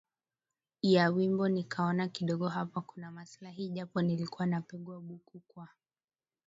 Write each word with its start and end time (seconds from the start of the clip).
ya 0.81 1.09
wimbo 1.09 1.49
nikaona 1.49 2.07
kidogo 2.07 2.47
hapa 2.47 2.81
kuna 2.81 3.11
maslahi 3.11 3.69
japo 3.69 4.01
nilikuwa 4.01 4.45
napigwa 4.47 4.99
buku 4.99 5.39
kwa 5.39 5.67